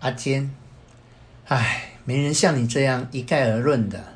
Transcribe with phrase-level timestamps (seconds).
[0.00, 0.50] 阿坚，
[1.48, 4.14] 唉，没人像你这样一概而论的。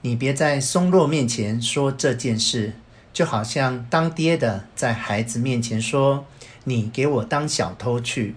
[0.00, 2.72] 你别在松落面前说这件事，
[3.12, 6.26] 就好像当爹的在孩子面前说
[6.64, 8.34] ：“你给我当小偷去。”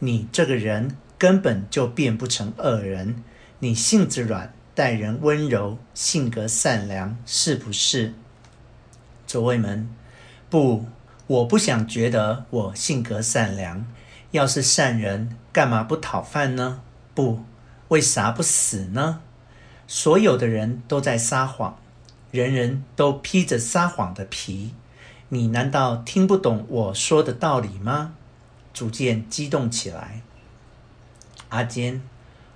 [0.00, 3.22] 你这个人根本就变不成恶人。
[3.60, 8.14] 你性子软，待人温柔，性格善良，是不是？
[9.28, 9.88] 左卫门，
[10.48, 10.86] 不，
[11.28, 13.86] 我不想觉得我性格善良。
[14.32, 16.80] 要是善人，干嘛不讨饭呢？
[17.14, 17.40] 不，
[17.88, 19.20] 为啥不死呢？
[19.86, 21.78] 所有的人都在撒谎，
[22.30, 24.72] 人人都披着撒谎的皮。
[25.30, 28.14] 你难道听不懂我说的道理吗？
[28.72, 30.22] 逐渐激动起来。
[31.48, 32.00] 阿坚，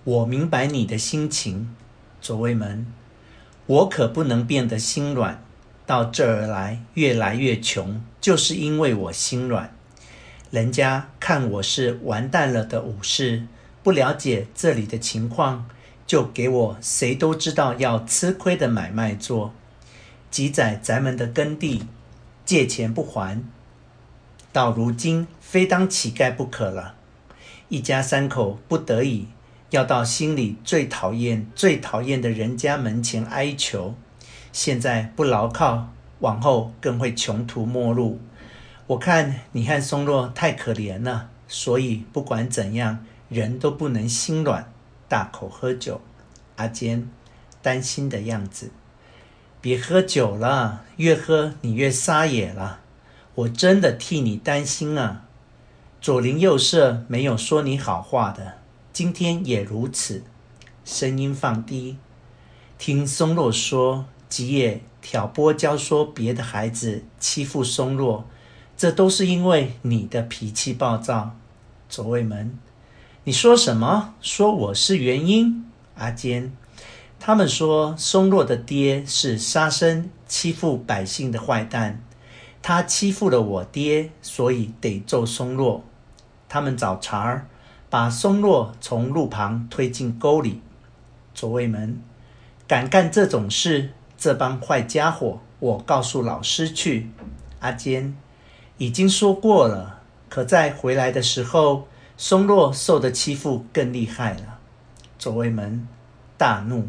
[0.04, 1.74] 我明白你的心情。
[2.20, 2.86] 左卫门，
[3.66, 5.42] 我可不能变得心软。
[5.86, 9.74] 到这儿来，越来越穷，就是因为我心软。
[10.50, 13.44] 人家看我是完蛋了的武士，
[13.82, 15.66] 不了解这里的情况，
[16.06, 19.54] 就给我谁都知道要吃亏的买卖做，
[20.30, 21.86] 挤在咱们的耕地，
[22.44, 23.42] 借钱不还，
[24.52, 26.96] 到如今非当乞丐不可了。
[27.70, 29.28] 一家三口不得已
[29.70, 33.94] 要到心里最讨厌、最讨厌的人家门前哀求，
[34.52, 38.20] 现在不牢靠，往后更会穷途末路。
[38.86, 44.70] 我看你和松若太可怜了，所以不管怎样，人都不能心软，
[45.08, 46.02] 大口喝酒。
[46.56, 47.08] 阿坚
[47.62, 48.70] 担心的样子，
[49.60, 52.80] 别喝酒了，越喝你越撒野了。
[53.34, 55.24] 我真的替你担心啊。
[56.00, 58.58] 左邻右舍没有说你好话的，
[58.92, 60.22] 今天也如此。
[60.84, 61.96] 声音放低，
[62.76, 68.26] 听松若说，吉野挑拨教唆别的孩子欺负松若。
[68.76, 71.36] 这都是因为你的脾气暴躁，
[71.88, 72.58] 左卫门。
[73.22, 74.14] 你说什么？
[74.20, 75.64] 说我是原因？
[75.96, 76.52] 阿坚，
[77.20, 82.02] 他们说松落的爹是杀生、欺负百姓的坏蛋，
[82.60, 85.84] 他欺负了我爹，所以得揍松落。
[86.48, 87.46] 他们找茬儿，
[87.88, 90.60] 把松落从路旁推进沟里。
[91.32, 92.02] 左卫门，
[92.66, 97.10] 敢干这种事，这帮坏家伙，我告诉老师去。
[97.60, 98.16] 阿坚。
[98.78, 101.86] 已经说过了，可再回来的时候，
[102.16, 104.58] 松落受的欺负更厉害了。
[105.18, 105.86] 左卫门
[106.36, 106.88] 大怒：“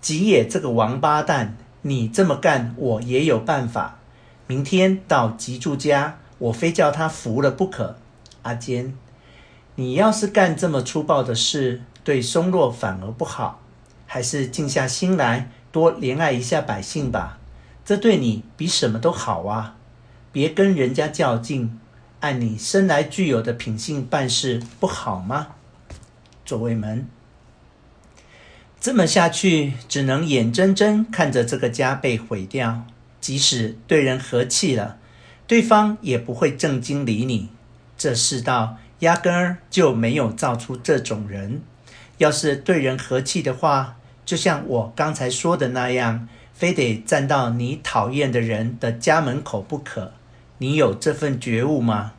[0.00, 3.98] 吉野这个王八蛋，你这么干，我也有办法。
[4.46, 7.96] 明天到吉住家，我非叫他服了不可。”
[8.42, 8.94] 阿坚，
[9.74, 13.60] 你要是干这么粗暴的事，对松落反而不好，
[14.06, 17.38] 还是静下心来，多怜爱一下百姓吧，
[17.84, 19.76] 这对你比什么都好啊。
[20.34, 21.78] 别跟人家较劲，
[22.18, 25.54] 按你生来具有的品性办事不好吗？
[26.44, 27.06] 左卫门，
[28.80, 32.84] 这么下去，只能眼睁睁看着这个家被毁掉。
[33.20, 34.98] 即使对人和气了，
[35.46, 37.50] 对方也不会正经理你。
[37.96, 41.62] 这世道压根儿就没有造出这种人。
[42.18, 50.12] 要是对人和气的话，就像我刚才说的那样，非得站到你讨厌的人的家门口不可。
[50.64, 52.14] 你有这份觉悟吗？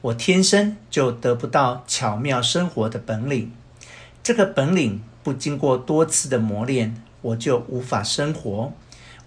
[0.00, 3.50] 我天生就得不到巧妙生活的本领，
[4.22, 8.72] 这个本领不经过多次的磨练，我就无法生活，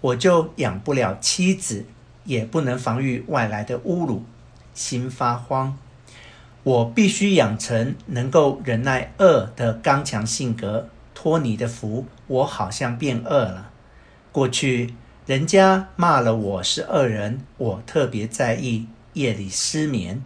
[0.00, 1.84] 我就养不了妻子，
[2.24, 4.22] 也不能防御外来的侮辱，
[4.72, 5.76] 心发慌。
[6.62, 10.88] 我必须养成能够忍耐恶的刚强性格。
[11.14, 13.70] 托你的福，我好像变恶了。
[14.32, 14.94] 过去。
[15.28, 20.22] 人家骂了我是恶人，我特别在意，夜里失眠。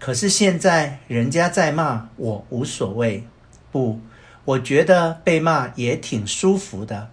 [0.00, 3.22] 可是现在人家在骂我无所谓，
[3.70, 4.00] 不，
[4.44, 7.08] 我觉得被骂也挺舒服的。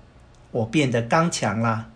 [0.50, 1.92] 我变得刚强啦。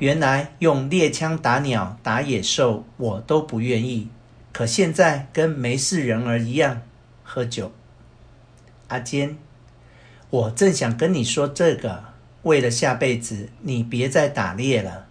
[0.00, 4.08] 原来用猎枪打鸟、打野兽我都不愿意，
[4.52, 6.82] 可现在跟没事人儿一样
[7.22, 7.70] 喝酒。
[8.88, 9.38] 阿坚，
[10.30, 12.15] 我正想跟你说这个。
[12.46, 15.06] 为了下辈子，你别再打猎了。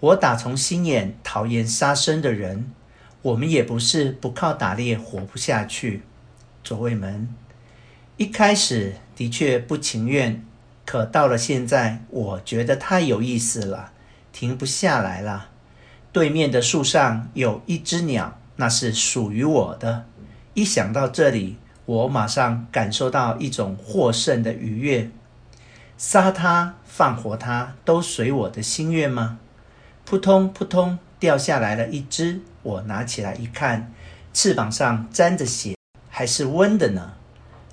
[0.00, 2.70] 我打从心眼讨厌杀生的人。
[3.20, 6.02] 我们也不是不靠打猎活不下去。
[6.64, 7.28] 左卫门，
[8.16, 10.42] 一开始的确不情愿，
[10.86, 13.92] 可到了现在，我觉得太有意思了，
[14.32, 15.50] 停不下来了。
[16.10, 20.06] 对面的树上有一只鸟，那是属于我的。
[20.54, 25.10] 一想到这里，我马上感受到一种获胜的愉悦。
[26.04, 29.38] 杀他，放活他，都随我的心愿吗？
[30.04, 32.40] 扑通扑通，掉下来了一只。
[32.64, 33.92] 我拿起来一看，
[34.34, 35.76] 翅膀上沾着血，
[36.10, 37.12] 还是温的呢。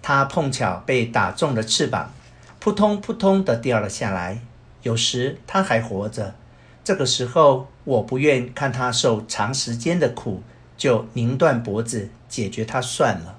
[0.04, 2.14] 它碰巧被打中了翅膀，
[2.60, 4.42] 扑通扑通的掉了下来。
[4.84, 6.36] 有时它还活着，
[6.84, 10.44] 这个时候我不愿看它受长时间的苦，
[10.78, 13.39] 就拧断脖子解决它算了。